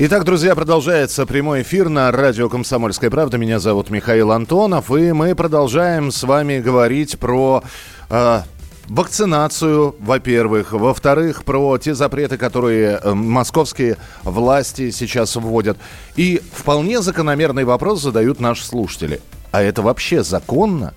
[0.00, 3.36] Итак, друзья, продолжается прямой эфир на радио «Комсомольская правда».
[3.36, 7.64] Меня зовут Михаил Антонов, и мы продолжаем с вами говорить про
[8.08, 8.40] э,
[8.86, 10.70] вакцинацию, во-первых.
[10.70, 15.78] Во-вторых, про те запреты, которые э, московские власти сейчас вводят.
[16.14, 19.20] И вполне закономерный вопрос задают наши слушатели.
[19.50, 20.94] А это вообще законно?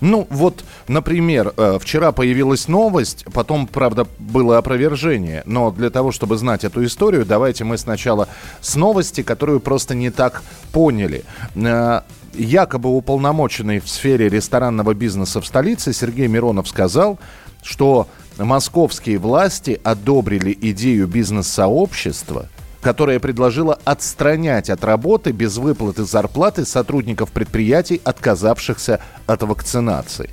[0.00, 6.36] Ну, вот, например, э, вчера появилась новость, потом, правда, было опровержение, но для того, чтобы
[6.36, 8.28] знать эту историю, давайте мы сначала
[8.60, 10.42] с новости, которую просто не так
[10.72, 11.24] поняли.
[11.54, 12.02] Э,
[12.34, 17.18] Якобы уполномоченный в сфере ресторанного бизнеса в столице Сергей Миронов сказал,
[17.62, 22.50] что московские власти одобрили идею бизнес-сообщества–
[22.86, 30.30] которая предложила отстранять от работы без выплаты зарплаты сотрудников предприятий, отказавшихся от вакцинации.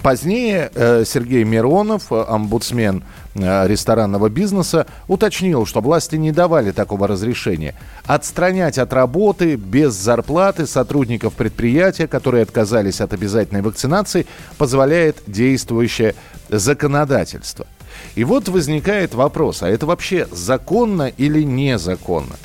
[0.00, 3.02] Позднее э, Сергей Миронов, э, омбудсмен
[3.34, 7.74] э, ресторанного бизнеса, уточнил, что власти не давали такого разрешения.
[8.06, 14.26] Отстранять от работы без зарплаты сотрудников предприятия, которые отказались от обязательной вакцинации,
[14.58, 16.14] позволяет действующее
[16.48, 17.66] законодательство.
[18.14, 22.36] И вот возникает вопрос, а это вообще законно или незаконно?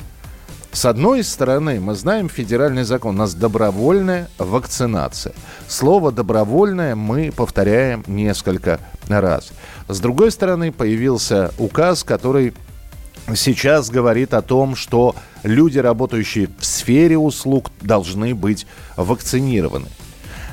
[0.72, 5.34] С одной стороны, мы знаем федеральный закон, у нас добровольная вакцинация.
[5.66, 9.50] Слово «добровольная» мы повторяем несколько раз.
[9.88, 12.54] С другой стороны, появился указ, который
[13.34, 19.88] сейчас говорит о том, что люди, работающие в сфере услуг, должны быть вакцинированы.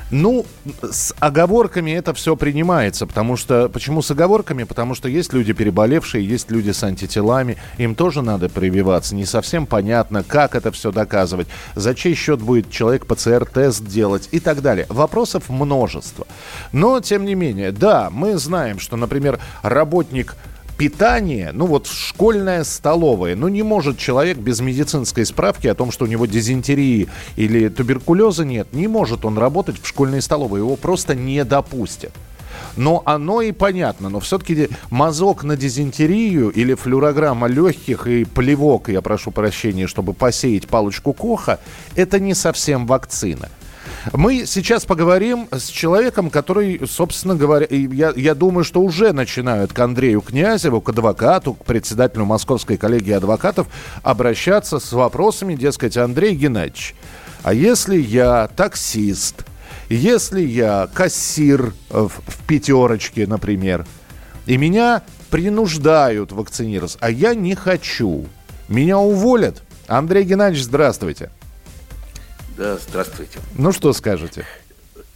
[0.10, 0.46] Ну,
[0.90, 3.68] с оговорками это все принимается, потому что...
[3.68, 4.64] Почему с оговорками?
[4.64, 9.16] Потому что есть люди переболевшие, есть люди с антителами, им тоже надо прививаться.
[9.16, 14.40] Не совсем понятно, как это все доказывать, за чей счет будет человек ПЦР-тест делать и
[14.40, 14.86] так далее.
[14.90, 16.26] Вопросов множество.
[16.72, 20.36] Но, тем не менее, да, мы знаем, что, например, работник
[20.78, 26.06] питание, ну вот школьная столовая, ну не может человек без медицинской справки о том, что
[26.06, 31.16] у него дизентерии или туберкулеза нет, не может он работать в школьной столовой, его просто
[31.16, 32.14] не допустят.
[32.76, 39.02] Но оно и понятно, но все-таки мазок на дизентерию или флюорограмма легких и плевок, я
[39.02, 41.60] прошу прощения, чтобы посеять палочку Коха,
[41.96, 43.50] это не совсем вакцина.
[44.14, 49.80] Мы сейчас поговорим с человеком, который, собственно говоря, я, я думаю, что уже начинают к
[49.80, 53.68] Андрею Князеву, к адвокату, к председателю Московской коллегии адвокатов
[54.04, 56.96] обращаться с вопросами, дескать, Андрей Геннадьевич,
[57.44, 59.46] а если я таксист,
[59.90, 63.86] если я кассир в, в пятерочке, например,
[64.46, 68.26] и меня принуждают вакцинироваться, а я не хочу,
[68.68, 69.64] меня уволят?
[69.88, 71.32] Андрей Геннадьевич, здравствуйте.
[72.58, 73.40] Да, здравствуйте.
[73.56, 74.46] Ну, что скажете?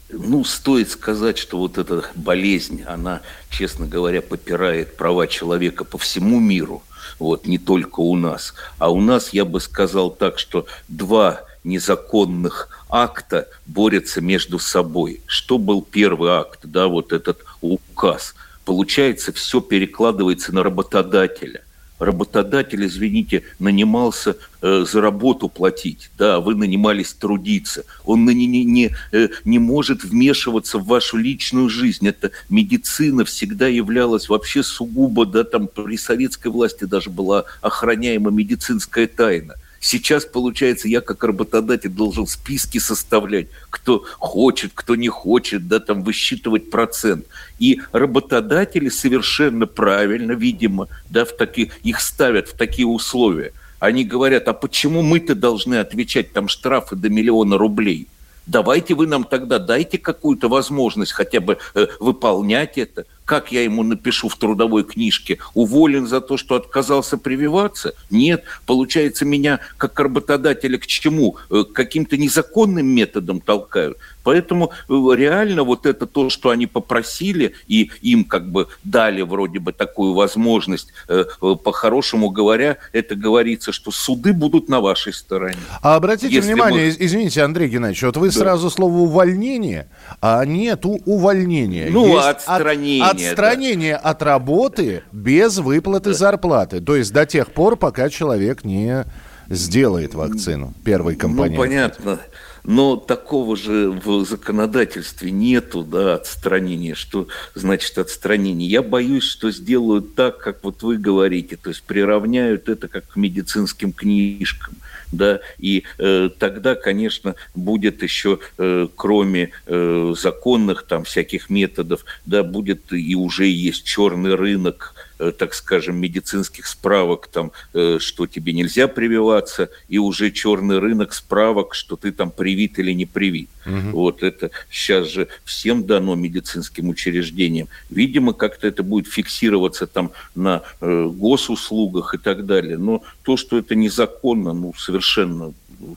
[0.09, 6.39] Ну, стоит сказать, что вот эта болезнь, она, честно говоря, попирает права человека по всему
[6.39, 6.83] миру,
[7.17, 8.53] вот, не только у нас.
[8.77, 15.21] А у нас, я бы сказал так, что два незаконных акта борются между собой.
[15.25, 18.35] Что был первый акт, да, вот этот указ?
[18.65, 21.63] Получается, все перекладывается на работодателя
[22.01, 27.85] работодатель, извините, нанимался э, за работу платить, да, вы нанимались трудиться.
[28.03, 32.07] Он не, не, не, э, не может вмешиваться в вашу личную жизнь.
[32.07, 39.07] Это медицина всегда являлась вообще сугубо, да, там при советской власти даже была охраняема медицинская
[39.07, 39.55] тайна.
[39.83, 46.03] Сейчас, получается, я как работодатель должен списки составлять, кто хочет, кто не хочет, да, там
[46.03, 47.25] высчитывать процент.
[47.57, 53.53] И работодатели совершенно правильно, видимо, да, в такие, их ставят в такие условия.
[53.79, 58.07] Они говорят, а почему мы-то должны отвечать там штрафы до миллиона рублей?
[58.45, 63.05] Давайте вы нам тогда дайте какую-то возможность хотя бы э, выполнять это.
[63.25, 65.39] Как я ему напишу в трудовой книжке?
[65.53, 67.93] Уволен за то, что отказался прививаться?
[68.09, 68.43] Нет.
[68.65, 71.37] Получается, меня как работодателя к чему?
[71.49, 73.97] Э, к каким-то незаконным методам толкают.
[74.23, 79.59] Поэтому э, реально вот это то, что они попросили, и им как бы дали вроде
[79.59, 85.57] бы такую возможность, э, по-хорошему говоря, это говорится, что суды будут на вашей стороне.
[85.81, 87.05] А обратите Если внимание, мы...
[87.05, 88.33] извините, Андрей Геннадьевич, вот вы да.
[88.33, 89.87] сразу слово увольнение,
[90.21, 91.89] а нет увольнения.
[91.89, 93.03] Ну, Есть отстранение.
[93.03, 94.09] От, отстранение да.
[94.09, 96.15] от работы без выплаты да.
[96.15, 96.81] зарплаты.
[96.81, 99.05] То есть до тех пор, пока человек не
[99.49, 101.55] сделает вакцину, первый ну, компонент.
[101.55, 102.19] Ну, понятно.
[102.63, 106.93] Но такого же в законодательстве нету, да, отстранения.
[106.93, 108.69] Что значит отстранение?
[108.69, 113.15] Я боюсь, что сделают так, как вот вы говорите, то есть приравняют это как к
[113.15, 114.75] медицинским книжкам
[115.11, 122.43] да, и э, тогда, конечно, будет еще, э, кроме э, законных там всяких методов, да,
[122.43, 124.95] будет и уже есть черный рынок,
[125.29, 131.75] так скажем, медицинских справок, там, э, что тебе нельзя прививаться, и уже черный рынок справок,
[131.75, 133.49] что ты там привит или не привит.
[133.65, 133.91] Угу.
[133.91, 137.67] Вот это сейчас же всем дано медицинским учреждениям.
[137.89, 142.77] Видимо, как-то это будет фиксироваться там на э, госуслугах и так далее.
[142.77, 145.53] Но то, что это незаконно, ну, совершенно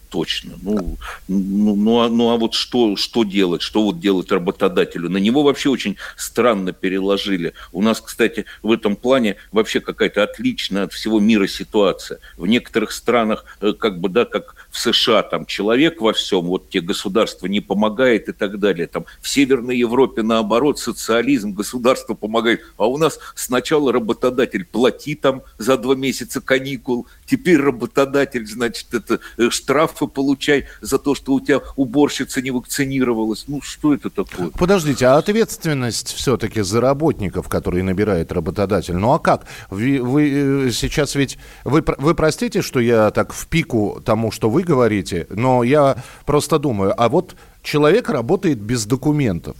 [0.09, 0.55] точно.
[0.63, 0.97] Ну,
[1.29, 3.63] ну, ну, а, ну а вот что, что делать?
[3.63, 5.09] Что вот делать работодателю?
[5.11, 7.55] На него вообще очень странно переложили.
[7.73, 12.19] У нас, кстати, в этом плане вообще какая-то отличная от всего мира ситуация.
[12.37, 16.69] В некоторых странах, э, как бы, да, как в США, там человек во всем, вот
[16.69, 18.89] те государство не помогает и так далее.
[18.89, 22.61] Там в Северной Европе, наоборот, социализм, государство помогает.
[22.77, 29.21] А у нас сначала работодатель плати там за два месяца каникул, теперь работодатель, значит, это
[29.39, 33.45] э, штрафы получай за то, что у тебя уборщица не вакцинировалась.
[33.47, 34.51] Ну, что это такое?
[34.59, 38.97] Подождите, а ответственность все-таки за работников, которые набирает работодатель?
[38.97, 39.47] Ну, а как?
[39.71, 41.39] Вы, вы э, сейчас ведь...
[41.63, 45.97] Вы, вы простите, что я так в пику тому, что вы говорите, но я
[46.27, 49.57] просто думаю, а вот человек работает без документов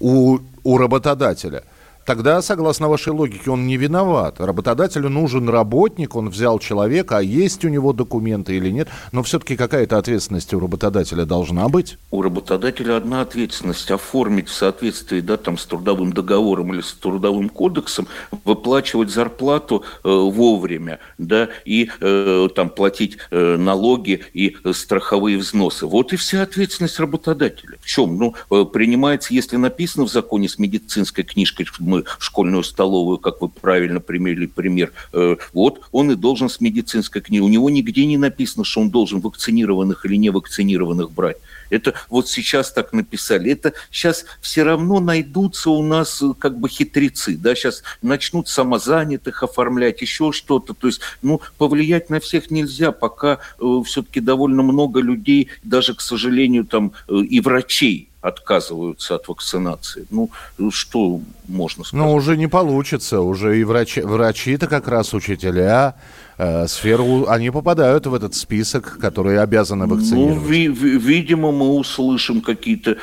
[0.00, 1.64] у, у работодателя–
[2.04, 4.40] тогда, согласно вашей логике, он не виноват.
[4.40, 8.88] Работодателю нужен работник, он взял человека, а есть у него документы или нет.
[9.12, 11.98] Но все-таки какая-то ответственность у работодателя должна быть.
[12.10, 17.48] У работодателя одна ответственность– оформить в соответствии да, там, с трудовым договором или с трудовым
[17.48, 18.06] кодексом,
[18.44, 25.86] выплачивать зарплату э, вовремя да, и э, там, платить э, налоги и страховые взносы.
[25.86, 27.78] Вот и вся ответственность работодателя.
[27.80, 28.16] В чем?
[28.16, 33.48] Ну, э, принимается, если написано в законе с медицинской книжкой, мы школьную столовую, как вы
[33.48, 37.46] правильно примерили пример, э, вот он и должен с медицинской книгой.
[37.46, 41.36] У него нигде не написано, что он должен вакцинированных или не вакцинированных брать.
[41.70, 43.50] Это вот сейчас так написали.
[43.50, 49.42] Это сейчас все равно найдутся у нас э, как бы хитрецы, да, сейчас начнут самозанятых
[49.42, 50.74] оформлять, еще что-то.
[50.74, 56.00] То есть, ну, повлиять на всех нельзя, пока э, все-таки довольно много людей, даже, к
[56.00, 60.06] сожалению, там э, и врачей отказываются от вакцинации.
[60.10, 60.30] Ну,
[60.70, 62.06] что можно сказать?
[62.06, 63.20] Ну, уже не получится.
[63.20, 65.96] Уже и врачи, врачи-то как раз учителя,
[66.38, 70.36] э, сферу, они попадают в этот список, которые обязаны ну, вакцинировать.
[70.36, 72.96] Ну, ви, ви, видимо, мы услышим какие-то э,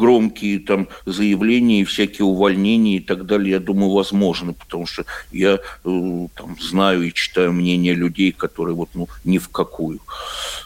[0.00, 3.50] громкие там заявления и всякие увольнения и так далее.
[3.50, 8.88] Я думаю, возможно, потому что я э, там знаю и читаю мнение людей, которые вот,
[8.94, 10.00] ну, ни в какую.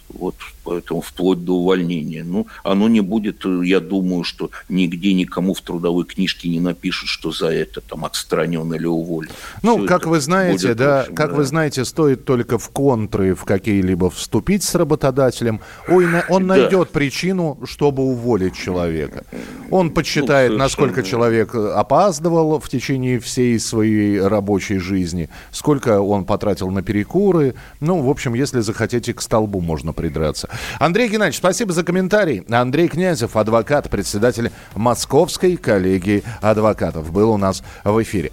[0.09, 0.35] Вот,
[0.65, 2.25] поэтому вплоть до увольнения.
[2.25, 7.31] Ну, оно не будет, я думаю, что нигде никому в трудовой книжке не напишут, что
[7.31, 9.31] за это там отстранен или уволен.
[9.63, 11.37] Ну, Все как вы знаете, да, общем, как да.
[11.37, 16.93] вы знаете, стоит только в контры в какие-либо вступить с работодателем, ой, он найдет да.
[16.93, 19.25] причину, чтобы уволить человека.
[19.71, 26.71] Он подсчитает, ну, насколько человек опаздывал в течение всей своей рабочей жизни, сколько он потратил
[26.71, 27.55] на перекуры.
[27.81, 30.49] Ну, в общем, если захотите, к столбу можно придраться.
[30.79, 32.45] Андрей Геннадьевич, спасибо за комментарий.
[32.51, 38.33] Андрей Князев, адвокат, председатель Московской коллегии адвокатов, был у нас в эфире.